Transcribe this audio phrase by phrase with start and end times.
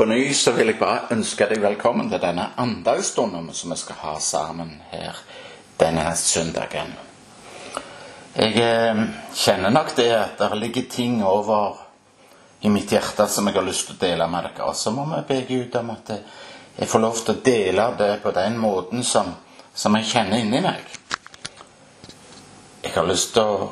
[0.00, 3.98] På ny så vil jeg bare ønske deg velkommen til denne andagsstunden som vi skal
[4.00, 5.18] ha sammen her
[5.76, 6.94] denne søndagen.
[8.32, 9.02] Jeg eh,
[9.36, 11.82] kjenner nok det at det ligger ting over
[12.64, 14.70] i mitt hjerte som jeg har lyst til å dele med dere.
[14.70, 18.10] Og så må vi be Gud om at jeg får lov til å dele det
[18.22, 19.28] på den måten som,
[19.74, 20.96] som jeg kjenner inni meg.
[22.86, 23.68] Jeg har lyst til å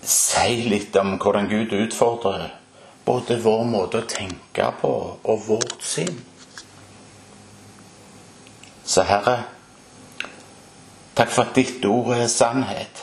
[0.00, 2.54] si litt om hvordan Gud utfordrer
[3.08, 6.18] både vår måte å tenke på og vårt sinn.
[8.84, 9.36] Så Herre,
[11.16, 13.00] takk for at ditt ord er sannhet.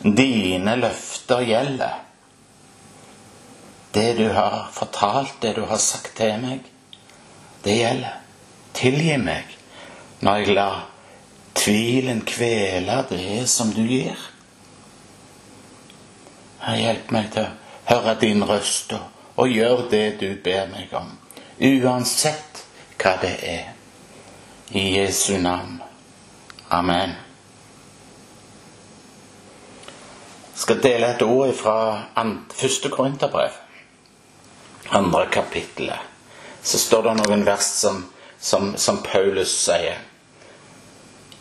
[0.00, 1.98] Dine løfter gjelder.
[3.94, 6.64] Det du har fortalt, det du har sagt til meg,
[7.64, 8.20] det gjelder.
[8.74, 9.52] Tilgi meg
[10.24, 10.80] når jeg lar
[11.54, 14.16] tvilen kvele det som du gir.
[16.64, 18.92] Herre, hjelp meg til å høre din røst
[19.36, 21.10] og, gjøre det du ber meg om,
[21.60, 22.64] uansett
[23.00, 23.70] hva det er.
[24.74, 25.82] I Jesu navn.
[26.70, 27.12] Amen.
[30.54, 31.76] Jeg skal dele et ord fra
[32.54, 33.52] første Korinterbrev,
[34.90, 36.00] andre kapittelet.
[36.62, 38.00] Så står det noen vers som,
[38.40, 40.00] som, som Paulus sier,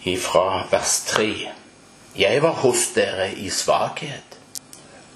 [0.04, 1.30] ifra vers 3.
[2.20, 4.38] Jeg var hos dere i svakhet,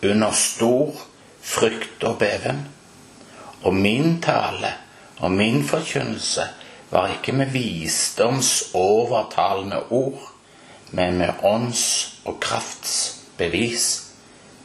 [0.01, 0.95] under stor
[1.47, 2.67] frykt og beven.
[3.63, 4.73] Og min tale
[5.17, 6.41] og min forkynnelse
[6.91, 10.31] var ikke med visdomsovertalende ord,
[10.91, 14.03] men med ånds- og kraftsbevis,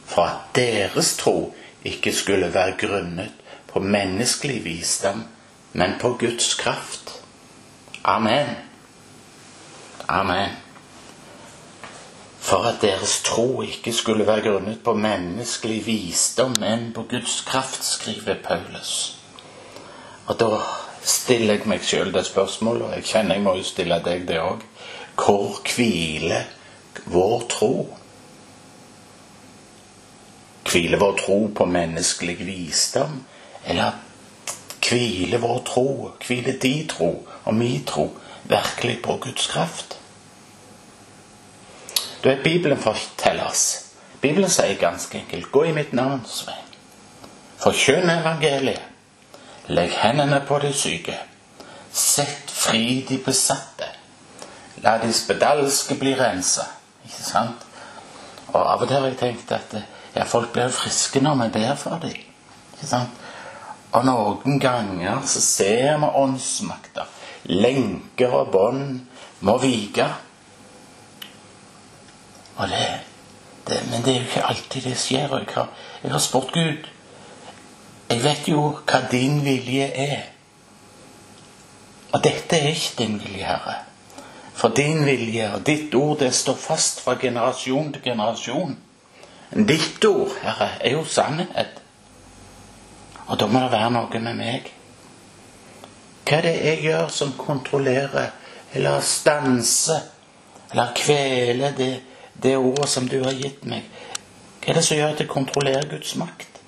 [0.05, 3.31] for at deres tro ikke skulle være grunnet
[3.67, 5.23] på menneskelig visdom,
[5.73, 7.23] men på Guds kraft.
[8.03, 8.47] Amen.
[10.07, 10.62] Amen
[12.43, 17.85] for at deres tro ikke skulle være grunnet på menneskelig visdom, men på Guds kraft,
[17.85, 19.19] skriver Paulus.
[20.27, 20.49] Og da
[21.03, 24.41] stiller jeg meg sjøl det spørsmålet, og jeg kjenner jeg må jo stille deg det
[24.43, 24.67] òg.
[25.15, 26.43] Hvor hviler
[27.15, 27.71] vår tro?
[30.67, 33.21] Hviler vår tro på menneskelig visdom,
[33.63, 33.95] eller
[34.83, 35.89] hviler vår tro,
[36.27, 37.11] hviler de tro
[37.43, 38.09] og min tro
[38.51, 40.02] virkelig på Guds kraft?
[42.23, 43.85] Du vet, Bibelen forteller oss.
[44.21, 46.63] Bibelen sier ganske enkelt 'Gå i mitt navn, vei'.
[47.57, 48.81] Forkynn evangeliet.
[49.67, 51.17] Legg hendene på de syke.
[51.91, 53.87] Sett fri de besatte.
[54.83, 56.65] La de spedalske bli rensa.
[57.05, 57.65] Ikke sant?
[58.47, 59.75] Og av og til har jeg tenkt at
[60.15, 62.17] ja, folk blir friske når vi ber for dem.
[62.73, 63.09] Ikke sant?
[63.93, 67.07] Og noen ganger så ser vi åndsmakter.
[67.43, 69.01] Lenker og bånd
[69.41, 70.07] må vike.
[72.55, 72.99] Og det,
[73.67, 75.37] det, men det er jo ikke alltid det skjer.
[75.37, 75.69] Jeg har,
[76.03, 76.89] jeg har spurt Gud
[78.09, 80.19] Jeg vet jo hva din vilje er.
[82.13, 83.79] Og dette er ikke din vilje, Herre.
[84.53, 88.75] For din vilje og ditt ord det står fast fra generasjon til generasjon.
[89.53, 91.81] Ditt ord, Herre, er jo sannhet.
[93.25, 94.69] Og da må det være noe med meg.
[96.27, 98.29] Hva er det jeg gjør som kontrollerer
[98.73, 100.05] eller stanser
[100.71, 101.93] eller kveler det
[102.41, 103.85] det ordet som du har gitt meg?
[104.63, 106.59] Hva er det som gjør at jeg kontrollerer Guds makt?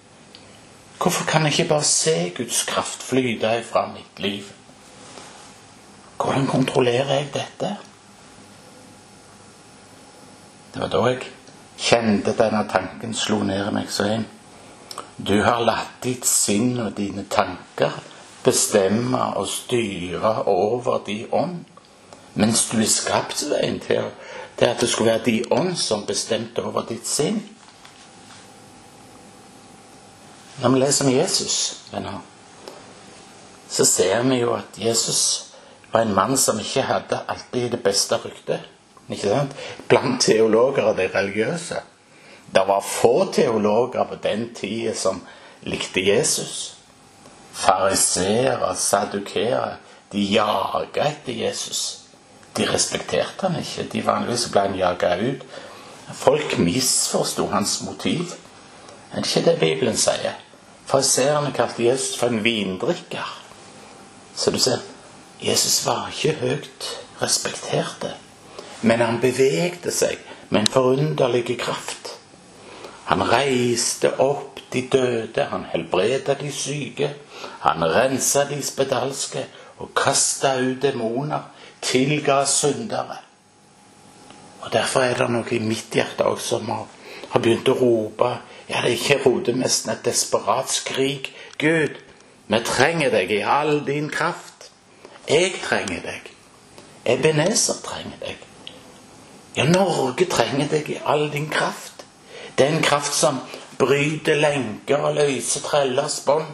[1.02, 4.52] Hvorfor kan jeg ikke bare se Guds kraft flyte fra mitt liv?
[6.18, 7.76] Hvordan kontrollerer jeg dette?
[10.74, 11.22] Det var da jeg
[11.78, 14.26] kjente denne tanken slo ned i meg så inn.
[15.18, 17.96] Du har latt ditt sinn og dine tanker
[18.44, 21.64] bestemme og styre over din ånd,
[22.34, 24.12] mens du er skapt veien til å
[24.58, 27.42] til at det skulle være de ånd som bestemte over ditt sinn.
[30.62, 31.58] Når vi leser om Jesus,
[31.92, 32.22] venner,
[33.70, 35.52] så ser vi jo at Jesus
[35.92, 38.64] var en mann som ikke hadde alltid det beste ryktet.
[39.10, 39.52] Ikke sant?
[39.88, 41.82] Blant teologer og de religiøse.
[42.56, 45.22] Det var få teologer på den tida som
[45.64, 46.78] likte Jesus.
[47.52, 49.76] Fariseere, sadukere,
[50.12, 52.05] de jaga etter Jesus.
[52.58, 53.88] De respekterte han ikke.
[53.92, 55.46] De Vanligvis ble han jaga ut.
[56.14, 58.36] Folk misforsto hans motiv.
[59.12, 60.38] Er det ikke det Bibelen sier?
[60.86, 63.42] Fariseerne kalte Jesus for en vindrikker.
[64.36, 64.84] Så du ser,
[65.42, 66.90] Jesus var ikke høyt
[67.22, 68.06] respektert.
[68.82, 70.20] Men han bevegde seg
[70.50, 72.12] med en forunderlig kraft.
[73.06, 77.12] Han reiste opp de døde, han helbreda de syke.
[77.60, 79.46] Han rensa de spedalske
[79.78, 81.52] og kasta ut demoner
[81.86, 83.18] tilga syndere.
[84.66, 86.86] Og Derfor er det noe i mitt hjerte også som har,
[87.30, 88.32] har begynt å rope
[88.66, 91.30] Ja, det er ikke rotemesten et desperat skrik.
[91.62, 92.02] Gud,
[92.48, 94.72] Vi trenger deg i all din kraft.
[95.30, 96.32] Jeg trenger deg.
[97.06, 98.42] Ebenezer trenger deg.
[99.56, 102.06] Ja, Norge trenger deg i all din kraft.
[102.58, 103.40] Den kraft som
[103.78, 106.50] bryter lenker og løser trellers bånd.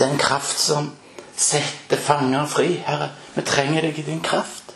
[0.00, 0.92] Den kraft som
[1.36, 2.78] setter fanger fri.
[2.86, 4.74] Herre, vi trenger deg i din kraft.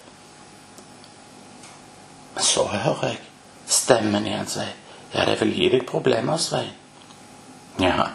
[2.34, 3.20] Men så hører jeg
[3.68, 4.66] stemmen igjen si
[5.12, 6.74] ja, det vil gi deg problemer, Svein.
[7.80, 8.10] Ja,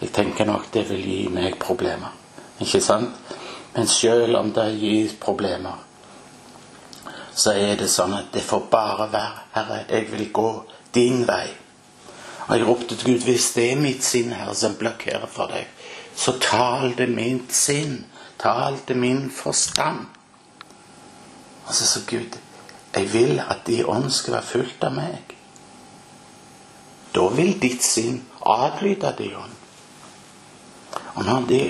[0.00, 2.14] jeg tenker nok det vil gi meg problemer.
[2.62, 3.34] Ikke sant?
[3.74, 5.80] Men selv om det gir problemer,
[7.34, 10.48] så er det sånn at det får bare være, Herre, jeg vil gå
[10.92, 11.46] din vei.
[12.48, 15.68] Og jeg ropte til Gud, hvis det er mitt sinn, Herre, som blokkerer for deg,
[16.16, 18.02] så tal det mitt sinn.
[18.42, 20.06] Tal det min forstand.
[21.66, 22.38] Og så sa Gud,
[22.94, 25.34] jeg vil at de ånd skal være fulgt av meg.
[27.14, 29.58] Da vil ditt sinn adlyde de ånd.
[31.14, 31.64] Og når det,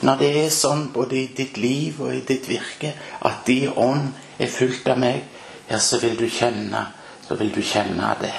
[0.00, 2.94] når det, er sånn både i ditt liv og i ditt virke
[3.26, 5.24] at de ånd er fulgt av meg,
[5.68, 6.86] ja, så vil du kjenne,
[7.26, 8.34] så vil du kjenne det.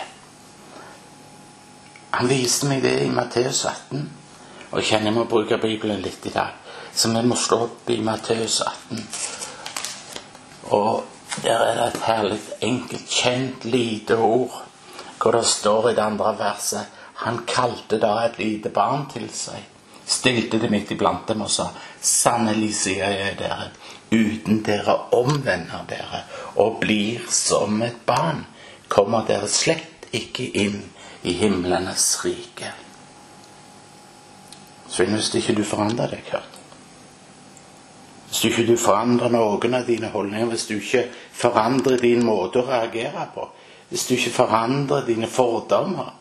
[2.18, 4.07] Han viste meg det i Matteus 18.
[4.71, 6.56] Og jeg kjenner jeg må bruke Bibelen litt i dag.
[6.98, 9.04] Så vi må slå opp i Matteus 18.
[10.74, 11.04] Og
[11.44, 14.64] der er det et herlig, enkelt, kjent, lite ord
[15.22, 19.62] hvor det står i det andre verset Han kalte da et lite barn til seg,
[20.06, 21.70] stilte det midt iblant dem og sa
[22.02, 23.70] Sannelig sier jeg dere,
[24.10, 26.26] uten dere omvender dere
[26.58, 28.46] og blir som et barn,
[28.90, 30.82] kommer dere slett ikke inn
[31.22, 32.74] i himlenes rike.
[34.90, 36.56] Synes det ikke du forandrer deg, hørt.
[38.27, 42.68] Hvis du ikke forandrer noen av dine holdninger, hvis du ikke forandrer din måte å
[42.68, 43.45] reagere på,
[43.89, 46.12] hvis du ikke forandrer dine fordommer,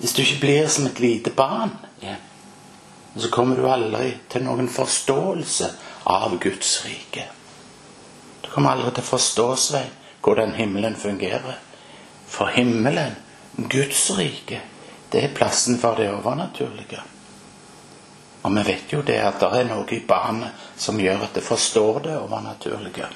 [0.00, 1.72] hvis du ikke blir som et lite barn,
[3.16, 5.70] så kommer du aldri til noen forståelse
[6.08, 7.26] av Guds rike.
[8.44, 11.58] Du kommer aldri til å forstå, seg hvordan himmelen fungerer.
[12.30, 13.16] For himmelen,
[13.56, 14.60] Guds rike,
[15.12, 17.02] det er plassen for det overnaturlige.
[18.42, 21.44] Og vi vet jo det at det er noe i barnet som gjør at det
[21.44, 23.10] forstår det overnaturlige.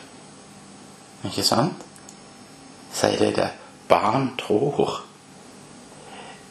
[1.24, 1.84] Ikke sant?
[2.94, 3.50] Sier det det.
[3.88, 5.00] Barn tror.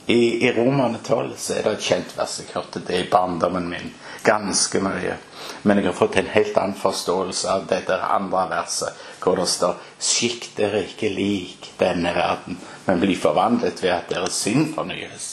[0.05, 2.39] I, i Romerne 12 så er det et kjent vers.
[2.41, 3.93] Jeg hørte det i barndommen min
[4.23, 5.15] ganske mye.
[5.63, 9.79] Men jeg har fått en helt annen forståelse av dette andre verset, hvor det står
[10.03, 15.29] Skikk dere ikke lik denne verden, men bli forvandlet ved at deres sinn fornyes.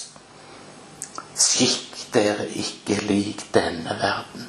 [1.34, 4.48] Skikk dere ikke lik denne verden.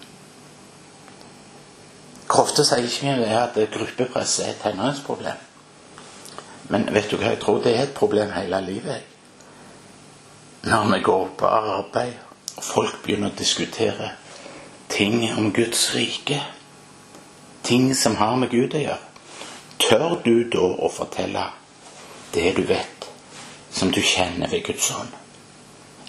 [2.32, 5.48] Hvor ofte sier ikke vi at gruppepress er et tenåringsproblem?
[6.72, 9.04] Men vet du hva, jeg tror det er et problem hele livet.
[10.64, 12.14] Når vi går på arbeid,
[12.58, 14.12] og folk begynner å diskutere
[14.92, 16.40] ting om Guds rike,
[17.64, 19.00] ting som har med Gud å gjøre,
[19.82, 21.48] tør du da å fortelle
[22.32, 23.08] det du vet,
[23.72, 25.12] som du kjenner ved Guds ånd?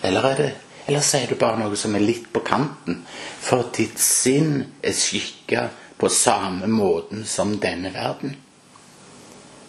[0.03, 0.51] Eller er det
[0.87, 3.03] eller sier du bare noe som er litt på kanten,
[3.41, 5.69] for ditt sinn er skikka
[6.01, 8.35] på samme måten som denne verden?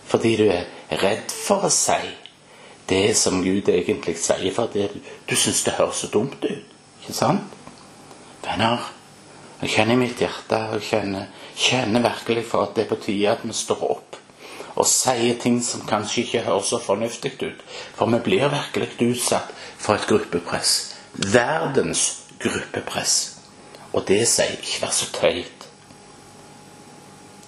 [0.10, 0.66] Fordi du er
[1.02, 2.02] redd for å si
[2.90, 6.74] det som Gud egentlig sier, fordi du, syns det høres så dumt ut.
[7.04, 7.60] Ikke sant?
[8.44, 8.90] Venner,
[9.62, 13.38] jeg kjenner i mitt hjerte og kjenner, kjenner virkelig for at det er på tide
[13.38, 14.20] at vi står opp
[14.74, 17.60] og sier ting som kanskje ikke høres så fornuftig ut.
[17.94, 23.40] For vi blir virkelig utsatt for et gruppepress verdens gruppepress.
[23.94, 25.68] Og det sier ikke vær så tøyt.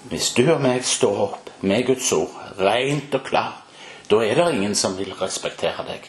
[0.05, 3.61] Hvis du og meg står opp med Guds ord, rent og klart,
[4.09, 6.03] da er det ingen som vil respektere deg.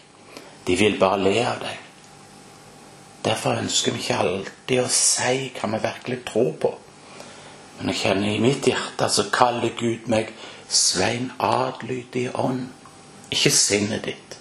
[0.66, 1.78] De vil bare le av deg.
[3.24, 6.74] Derfor ønsker vi ikke alltid å si hva vi virkelig tror på.
[7.78, 10.34] Men jeg kjenner i mitt hjerte så kaller Gud meg
[10.68, 12.66] Svein adlydig ånd.
[13.32, 14.35] Ikke sinnet ditt.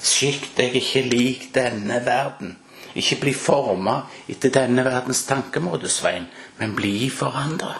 [0.00, 2.56] Skikk deg ikke lik denne verden.
[2.98, 6.26] Ikke bli forma etter denne verdens tankemåte, Svein,
[6.58, 7.76] men bli forandra.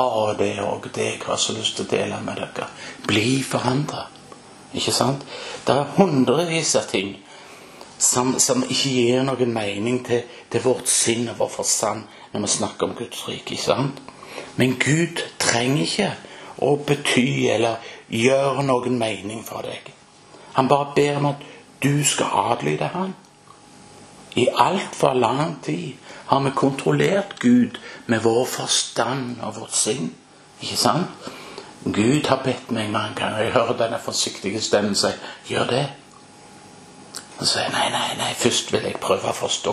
[0.00, 2.68] Å, det er òg det jeg har så lyst til å dele med dere.
[3.08, 4.06] Bli forandra.
[4.76, 5.24] Ikke sant?
[5.66, 7.16] Det er hundrevis av ting
[8.00, 12.52] som, som, ikke gir noen mening til, til vårt sinn og vår forstand når vi
[12.54, 13.56] snakker om Guds rike.
[13.56, 14.00] ikke sant?
[14.56, 16.10] Men Gud trenger ikke
[16.64, 19.90] å bety eller gjøre noen mening for deg.
[20.54, 21.44] Han bare ber om at
[21.82, 23.14] du skal adlyde ham.
[24.36, 25.92] I altfor lang tid
[26.26, 30.14] har vi kontrollert Gud med vår forstand og vårt sinn.
[30.60, 31.06] Ikke sant?
[31.84, 33.42] Gud har bedt meg mange ganger.
[33.42, 35.06] Jeg hører denne forsiktige stemmen si
[35.48, 35.88] 'gjør det'.
[37.38, 39.72] Og så sier jeg nei, nei, nei, først vil jeg prøve å forstå.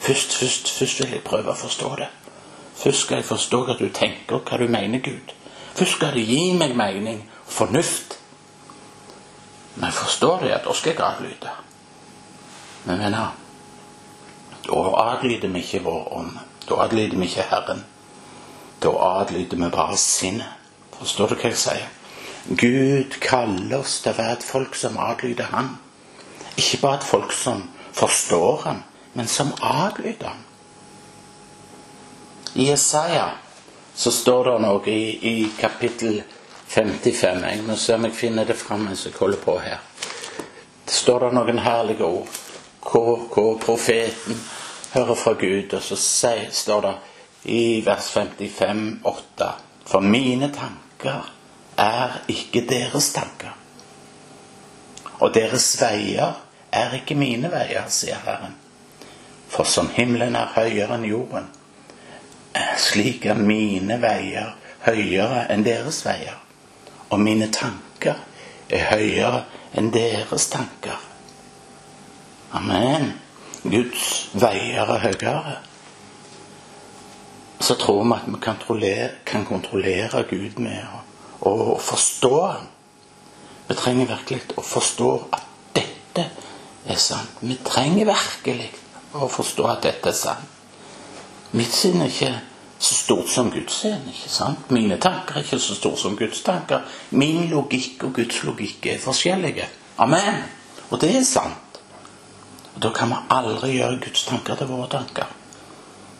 [0.00, 2.08] Først, først, først vil jeg prøve å forstå det.
[2.74, 5.34] Først skal jeg forstå hva du tenker, hva du mener, Gud.
[5.74, 8.18] Først skal det gi meg mening og fornuft.
[9.76, 11.50] Når jeg de at da skal jeg adlyde.
[12.84, 13.34] Men venner,
[14.66, 16.38] da adlyder vi ikke vår ånd.
[16.68, 17.84] Da adlyder vi ikke Herren.
[18.82, 20.46] Da adlyder vi bare sinnet.
[20.98, 21.88] Forstår du hva jeg sier?
[22.44, 25.74] Gud kaller oss til å være et folk som adlyder Han.
[26.56, 28.82] Ikke bare et folk som forstår Han,
[29.14, 30.44] men som adlyder Han.
[32.54, 33.30] I Jesaja
[33.94, 36.20] så står det noe i, i kapittel
[36.74, 37.44] 55.
[37.50, 39.78] Jeg må se om jeg finner det fram mens jeg holder på her.
[40.84, 42.40] Det står der noen herlige ord
[42.84, 44.40] hvor, hvor profeten
[44.94, 45.96] hører fra Gud, og så
[46.50, 46.94] står det
[47.44, 49.48] i vers 55, 8
[49.86, 51.30] For mine tanker
[51.78, 53.54] er ikke deres tanker.
[55.18, 56.40] Og deres veier
[56.72, 58.54] er ikke mine veier, sier Herren.
[59.48, 61.50] For som himmelen er høyere enn jorden,
[62.78, 66.43] slik er mine veier høyere enn deres veier.
[67.14, 68.16] Og mine tanker
[68.74, 69.44] er høyere
[69.78, 70.98] enn deres tanker.
[72.58, 73.12] Amen.
[73.62, 75.54] Guds veier er høyere.
[77.62, 78.58] Så tror vi at vi kan
[79.26, 80.82] kan kontrollere Gud med
[81.46, 82.66] å forstå ham.
[83.68, 85.46] Vi trenger virkelig å forstå at
[85.78, 86.26] dette
[86.86, 87.38] er sant.
[87.40, 88.72] Vi trenger virkelig
[89.14, 90.50] å forstå at dette er sant.
[91.54, 92.34] Mitt syn er ikke
[92.84, 94.00] så stort som Guds er.
[94.08, 94.70] ikke sant?
[94.70, 96.80] Mine tanker er ikke så store som Guds tanker.
[97.10, 99.68] Min logikk og Guds logikk er forskjellige.
[99.98, 100.42] Amen.
[100.90, 101.80] Og det er sant.
[102.74, 105.30] Og Da kan vi aldri gjøre Guds tanker til våre tanker.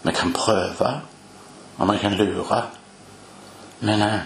[0.03, 1.01] Vi kan prøve,
[1.79, 2.63] og vi kan lure.
[3.81, 4.21] Men eh,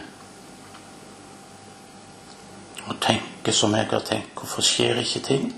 [2.89, 5.53] å tenke som jeg har tenkt, hvorfor skjer ikke ting?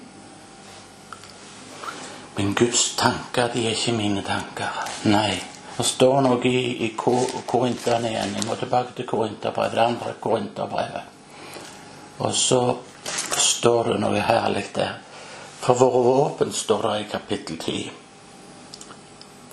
[2.37, 4.84] Men Guds tanker, de er ikke mine tanker.
[5.04, 5.40] Nei.
[5.80, 8.34] Det står noe i, i Korinterne igjen.
[8.37, 9.72] Jeg må tilbake til Korinterbrevet.
[9.72, 11.06] Det andre Korinterbrevet.
[12.18, 12.58] Og så
[13.40, 14.99] står det noe herlig der.
[15.62, 17.88] For våre våpen står det i kapittel 10.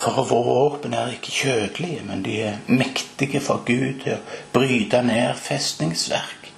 [0.03, 5.00] For våre våpen er ikke kjødelige, men de er mektige for Gud til å bryte
[5.07, 6.51] ned festningsverk.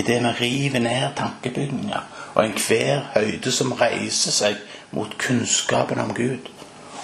[0.00, 6.48] Idet vi river ned tankebygninger og enhver høyde som reiser seg mot kunnskapen om Gud,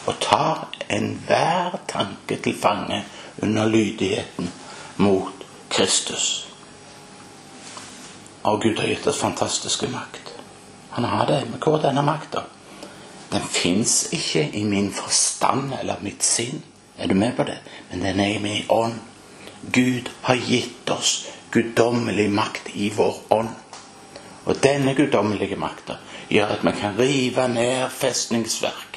[0.09, 3.04] og tar enhver tanke til fange
[3.42, 4.50] under lydigheten
[4.97, 6.47] mot Kristus.
[8.42, 10.32] Og Gud har gitt oss fantastiske makt.
[10.90, 11.42] Han har det.
[11.50, 12.42] Men hvor er denne makta?
[13.32, 16.62] Den fins ikke i min forstand eller mitt sinn.
[16.99, 17.59] Er du med på det?
[17.90, 18.99] Men den er i min ånd.
[19.73, 23.54] Gud har gitt oss guddommelig makt i vår ånd.
[24.44, 28.89] Og denne guddommelige makta gjør at vi kan rive ned festningsverk.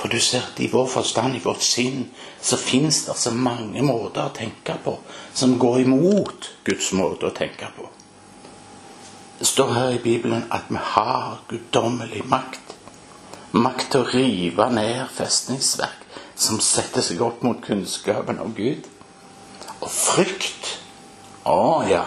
[0.00, 2.06] For du ser at i vår forstand, i vårt sinn,
[2.42, 4.96] så fins det så mange måter å tenke på
[5.36, 7.88] som går imot Guds måte å tenke på.
[9.40, 12.76] Det står her i Bibelen at vi har guddommelig makt.
[13.52, 16.06] Makt til å rive ned festningsverk
[16.40, 18.88] som setter seg opp mot kunnskapen om Gud.
[19.80, 20.76] Og frykt
[21.48, 22.04] Å ja,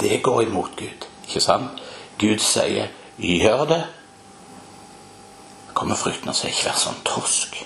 [0.00, 1.06] det går imot Gud.
[1.24, 1.80] Ikke sant?
[2.20, 3.80] Gud sier Gjør det.
[5.78, 7.58] Kommer frykten og sier 'ikke vær sånn tosk'.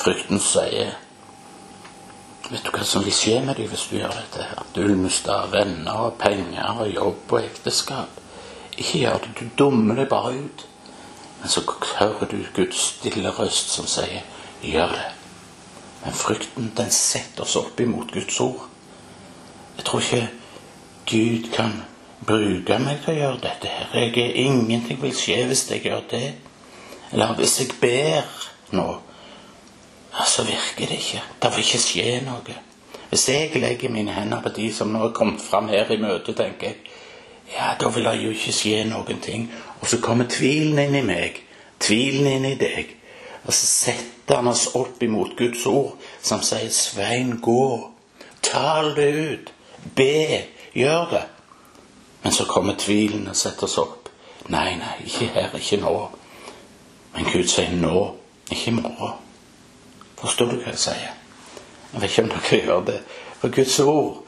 [0.00, 0.92] Frykten sier
[2.50, 4.42] Vet du hva som vil skje med deg hvis du gjør dette?
[4.42, 4.62] her?
[4.74, 8.20] Du vil miste venner og penger og jobb og ekteskap.
[8.76, 9.30] Ikke gjør det.
[9.40, 10.66] Du dummer deg bare ut.
[11.40, 11.62] Men så
[11.98, 14.22] hører du Guds stille røst som sier
[14.62, 15.14] 'gjør det'.
[16.04, 18.68] Men frykten, den setter oss opp imot Guds ord.
[19.76, 20.28] Jeg tror ikke
[21.06, 21.82] Gud kan
[22.26, 23.86] bruke meg til å gjøre dette her.
[23.94, 26.34] Jeg er ingenting vil skje hvis jeg gjør det.
[27.12, 28.26] Eller hvis jeg ber
[28.76, 28.88] nå,
[30.26, 31.22] så virker det ikke.
[31.42, 32.56] Det vil ikke skje noe.
[33.10, 36.36] Hvis jeg legger mine hender på de som nå er kommet fram her i møtet,
[36.36, 36.76] tenker jeg
[37.50, 39.48] ja, da vil det jo ikke skje noen ting.
[39.80, 41.40] Og så kommer tvilen inn i meg,
[41.82, 42.92] tvilen inn i deg.
[43.42, 47.90] Og så setter han oss opp imot Guds ord, som sier 'Svein, gå'.
[48.42, 49.52] Tal det ut.
[49.96, 50.44] Be.
[50.74, 51.24] Gjør det.
[52.22, 54.08] Men så kommer tvilen og setter oss opp.
[54.48, 56.10] Nei, nei, ikke her, ikke nå.
[57.14, 58.14] Men Gud sier nå,
[58.50, 59.18] ikke i morgen.
[60.20, 61.16] Forstår du hva jeg sier?
[61.90, 62.98] Jeg vet ikke om dere gjør det.
[63.40, 64.20] For Guds ord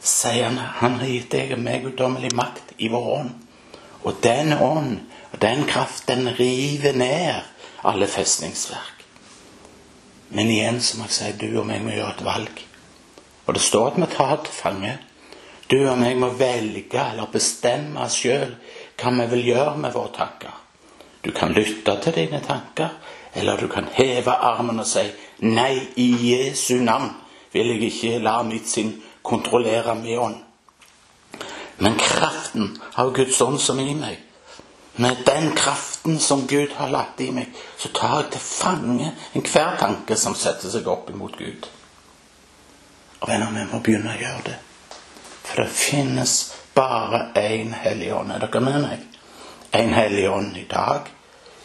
[0.00, 3.34] sier han han har gitt deg og meg guddommelig makt i vår ånd.
[4.06, 4.96] Og den ånd
[5.32, 7.44] og den kraft, den river ned
[7.84, 9.04] alle festningsverk.
[10.30, 12.64] Men igjen så må jeg sier, du og meg må gjøre et valg.
[13.46, 14.98] Og det står at vi tar til fange
[15.70, 18.56] du og meg må velge eller bestemme sjøl
[18.98, 20.56] hva vi vil gjøre med våre tanker.
[21.22, 22.88] Du kan lytte til dine tanker,
[23.34, 25.04] eller du kan heve armen og si
[25.44, 27.12] nei, i Jesu navn
[27.52, 28.94] vil jeg ikke la mitt sinn
[29.26, 30.38] kontrollere min ånd.
[31.80, 34.18] Men kraften av Guds ånd som er i meg,
[35.00, 39.78] med den kraften som Gud har lagt i meg, så tar jeg til fange enhver
[39.80, 41.68] tanke som setter seg opp imot Gud.
[43.20, 44.58] Og venner, vi må begynne å gjøre det.
[45.44, 46.34] For det finnes
[46.76, 48.32] bare én Hellig Ånd.
[48.32, 49.09] Er dere med meg?
[49.72, 51.06] En Hellig Ånd i dag,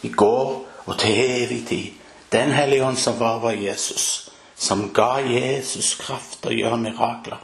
[0.00, 1.92] i går og til evig tid.
[2.32, 7.40] Den Hellige Ånd som var over Jesus, som ga Jesus kraft til å gjøre mirakler,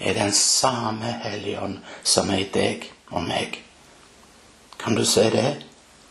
[0.00, 3.58] er den samme Hellige Ånd som er i deg og meg.
[4.78, 5.56] Kan du se det?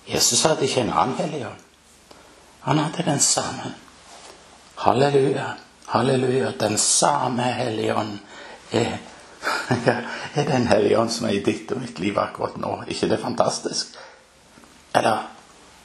[0.07, 1.61] Jesus hadde ikke en annen Hellig Ånd.
[2.65, 3.75] Han hadde den samme.
[4.75, 5.51] Halleluja.
[5.87, 6.51] Halleluja.
[6.59, 8.17] Den samme Hellige Ånd
[8.71, 8.97] er,
[10.35, 12.83] er den Hellige Ånd som er i ditt og mitt liv akkurat nå.
[12.87, 13.97] ikke det fantastisk?
[14.95, 15.27] Eller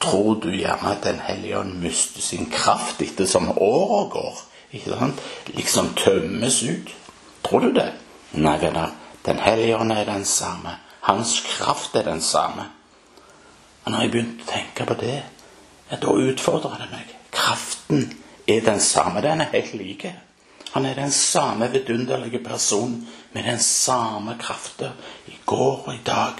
[0.01, 4.39] tror du gjerne at Den hellige ånd mister sin kraft etter som åra går?
[4.71, 5.21] Ikke sant?
[5.45, 6.93] Liksom tømmes ut.
[7.43, 7.91] Tror du det?
[8.31, 8.95] Nei, venner.
[9.25, 10.77] Den hellige ånd er den samme.
[11.01, 12.69] Hans kraft er den samme.
[13.83, 15.19] Og når jeg begynte å tenke på det,
[15.91, 17.15] ja, da utfordrer det meg.
[17.35, 18.05] Kraften
[18.47, 19.21] er den samme.
[19.21, 20.13] Den er helt like.
[20.71, 24.93] Han er den samme vidunderlige personen med den samme kraften
[25.27, 26.33] i går og i dag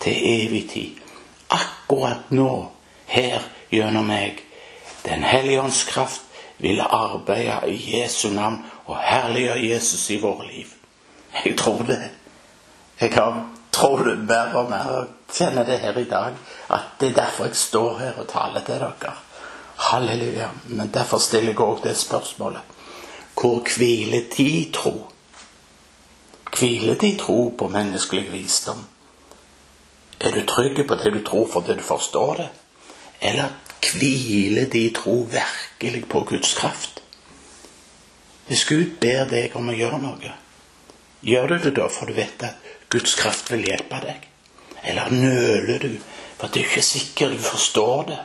[0.00, 1.02] til evig tid.
[1.50, 2.72] Akkurat nå
[3.06, 4.42] her gjennom meg.
[5.04, 6.22] Den hellige ånds kraft
[6.58, 10.72] vil arbeide i Jesu navn og herliggjøre Jesus i våre liv.
[11.44, 12.10] Jeg tror det.
[13.00, 16.34] Jeg har tror det mer og mer og kjenner det her i dag.
[16.70, 19.12] At det er derfor jeg står her og taler til dere.
[19.76, 20.48] Halleluja.
[20.64, 22.75] Men derfor stiller jeg òg det spørsmålet.
[23.40, 25.10] Hvor hviler de tro?
[26.58, 28.86] Hviler de tro på menneskelig visdom?
[30.20, 32.48] Er du trygg på det du tror fordi du forstår det?
[33.20, 33.52] Eller
[33.92, 37.02] hviler de tro virkelig på Guds kraft?
[38.46, 40.32] Hvis Gud ber deg om å gjøre noe,
[41.20, 44.26] gjør du det da for du vet at Guds kraft vil hjelpe deg?
[44.86, 45.92] Eller nøler du
[46.38, 48.20] for at du ikke er sikker du forstår det?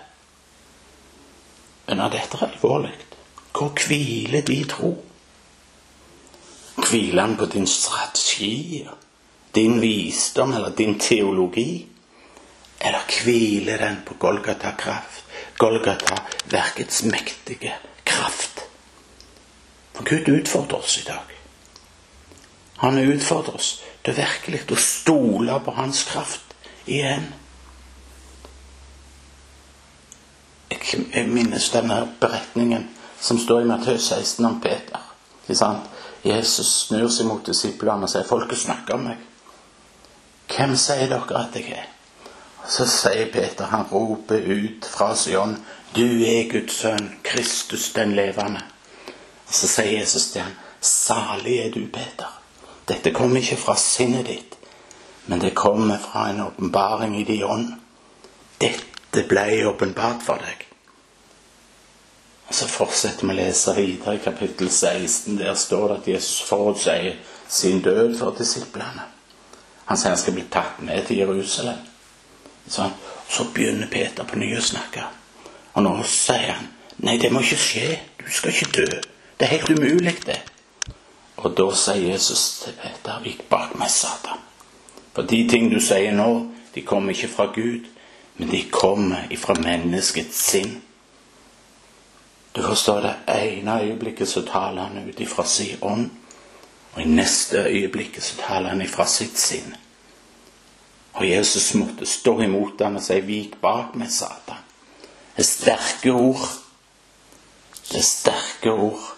[1.89, 2.93] Men dette er alvorlig.
[3.61, 5.03] Hvor hviler de tro?
[6.89, 8.87] Hviler han på din strategi,
[9.55, 11.87] din visdom eller din teologi?
[12.79, 15.25] Eller hviler den på Golgata kraft?
[15.57, 18.63] Golgata verkets mektige kraft.
[19.93, 21.35] For Gud utfordrer oss i dag.
[22.77, 27.29] Han utfordrer oss til virkelig å stole på Hans kraft igjen.
[31.13, 32.89] Jeg minnes denne beretningen
[33.21, 34.99] som står i Matteus 16 om Peter.
[36.23, 39.27] Jesus snur seg mot disiplene og sier 'Folket snakker om meg'.
[40.55, 41.87] Hvem sier dere at jeg er?
[42.67, 45.57] Så sier Peter, han roper ut fra Sion,
[45.95, 48.61] du er Guds sønn, Kristus den levende.
[49.47, 52.39] Og så sier Jesus til ham, salig er du, Peter.
[52.87, 54.57] Dette kommer ikke fra sinnet ditt,
[55.25, 57.73] men det kommer fra en åpenbaring i din ånd.
[58.61, 60.70] Dette ble åpenbart for deg.
[62.51, 65.37] Og Så fortsetter vi å lese videre i kapittel 16.
[65.39, 67.13] Der står det at Jesus forutsier
[67.47, 69.05] sin død for disiplene.
[69.85, 71.79] Han sier han skal bli tatt med til Jerusalem.
[72.67, 72.91] Sånn.
[73.31, 75.05] Så begynner Peter på ny å snakke.
[75.79, 76.67] Og nå sier han
[77.07, 77.87] Nei, det må ikke skje.
[78.19, 78.99] Du skal ikke dø.
[79.39, 80.41] Det er helt umulig, det.
[81.39, 84.43] Og da sier Jesus til Peter Vik bak meg, Satan.
[85.15, 86.29] For de ting du sier nå,
[86.75, 87.87] de kommer ikke fra Gud,
[88.35, 90.81] men de kommer ifra menneskets sinn.
[92.55, 96.09] Du forstår det ene øyeblikket så taler han ut ifra sin ånd,
[96.93, 99.75] og i neste øyeblikket så taler han ifra sitt sinn.
[101.13, 104.63] Og Jesus måtte stå imot ham og si 'Vik bak meg, Satan'.
[105.37, 106.49] Det er sterke ord.
[107.91, 109.15] Det er sterke ord.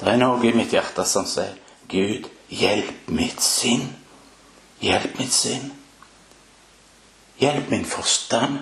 [0.00, 1.54] Det er noe i mitt hjerte som sier
[1.88, 3.92] 'Gud, hjelp mitt sinn'.
[4.80, 5.72] Hjelp mitt sinn.
[7.38, 8.58] Hjelp min forstand,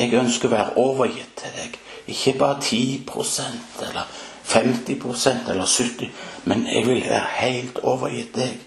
[0.00, 1.78] Jeg ønsker å være overgitt til deg.
[2.10, 6.08] Ikke bare 10% eller 50% eller 70
[6.44, 8.58] men jeg vil være helt overgitt deg.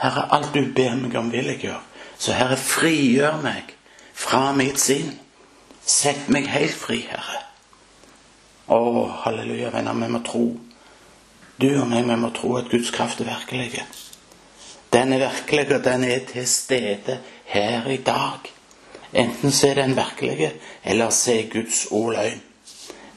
[0.00, 1.80] Herre, alt du ber meg om, vil jeg gjøre.
[2.20, 3.74] Så Herre, frigjør meg
[4.14, 5.14] fra mitt sinn.
[5.80, 7.40] Sett meg helt fri, Herre.
[8.70, 8.80] Å,
[9.24, 10.44] halleluja, venner, vi må tro.
[11.60, 13.84] Du og meg, vi må tro at Guds kraft er virkelig.
[14.92, 17.20] Den er virkelig, og den er til stede
[17.50, 18.48] her i dag.
[19.12, 20.52] Enten så er den virkelig,
[20.84, 22.42] eller så er Guds ord løgn.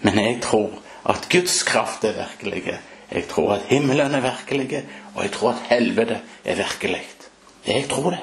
[0.01, 0.71] Men jeg tror
[1.10, 2.79] at Guds kraft er virkelig.
[3.12, 4.84] Jeg tror at himmelen er virkelig,
[5.15, 7.03] og jeg tror at helvete er virkelig.
[7.67, 8.19] Jeg tror det.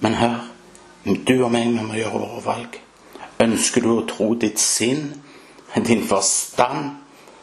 [0.00, 0.48] Men hør,
[1.26, 2.74] Du og meg vi må gjøre våre valg.
[3.40, 5.14] Ønsker du å tro ditt sinn,
[5.86, 6.98] din forstand,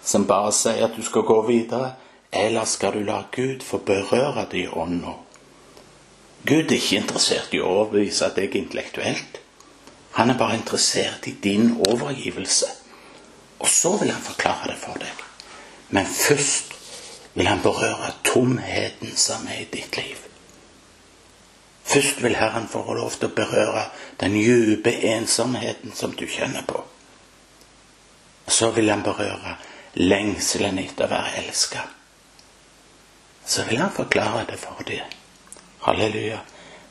[0.06, 1.96] som bare sier at du skal gå videre,
[2.32, 5.16] eller skal du la Gud få berøre deg i ånda?
[6.46, 9.40] Gud er ikke interessert i å overbevise deg intellektuelt.
[10.16, 12.70] Han er bare interessert i din overgivelse.
[13.60, 15.24] Og så vil han forklare det for deg.
[15.90, 16.76] Men først
[17.34, 20.22] vil han berøre tomheten som er i ditt liv.
[21.86, 23.88] Først vil Herren få lov til å berøre
[24.22, 26.82] den dype ensomheten som du kjenner på.
[28.48, 29.58] Så vil han berøre
[29.98, 31.86] lengselen etter å være elska.
[33.46, 35.04] Så vil han forklare det for deg.
[35.86, 36.40] Halleluja.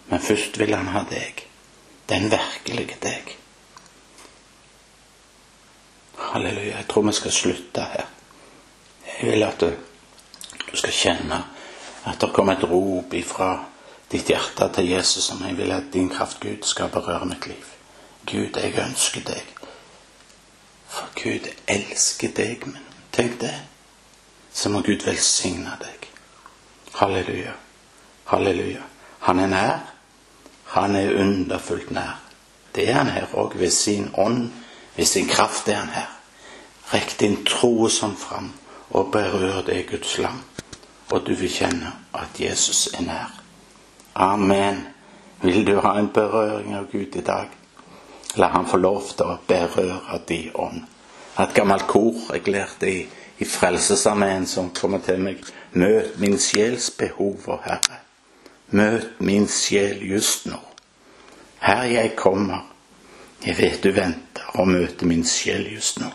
[0.06, 1.46] Men først vil han ha deg.
[2.08, 3.36] Den virkelige deg.
[6.18, 6.76] Halleluja.
[6.76, 8.06] Jeg tror vi skal slutte her.
[9.08, 9.70] Jeg vil at du,
[10.70, 11.40] du skal kjenne
[12.04, 13.50] at det kommer et rop ifra
[14.12, 17.66] ditt hjerte til Jesus som jeg vil at din kraft, Gud, skal berøre mitt liv.
[18.30, 19.54] Gud, jeg ønsker deg.
[20.88, 23.54] For Gud elsker deg, men tenk det.
[24.54, 26.10] Så må Gud velsigne deg.
[26.94, 27.56] Halleluja.
[28.24, 28.82] Halleluja.
[29.18, 29.78] Han er nær.
[30.64, 32.20] Han er underfullt nær.
[32.74, 33.58] Det er han her òg.
[33.58, 34.50] Ved sin ånd,
[34.96, 36.10] ved sin kraft er han her.
[36.92, 38.52] Rekk din tro som fram,
[38.90, 40.42] og berør det Guds lam.
[41.10, 43.32] Og du vil kjenne at Jesus er nær.
[44.14, 44.86] Amen.
[45.42, 47.48] Vil du ha en berøring av Gud i dag?
[48.36, 50.82] La han få lov til å berøre din ånd.
[51.38, 53.04] Et gammelt kor jeg lærte i,
[53.38, 55.42] i Frelsesarmeen som kommer til meg.
[55.72, 58.03] Møt min sjels behov, Herre.
[58.74, 60.58] Møt min sjel just nå.
[61.62, 62.64] Her jeg kommer.
[63.44, 66.10] Jeg vet du venter og møter min sjel just nå.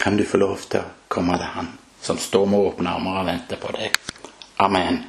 [0.00, 3.26] Kan du få lov til å komme til Han som står med åpne armer og
[3.28, 3.96] venter på deg?
[4.60, 5.02] Amen.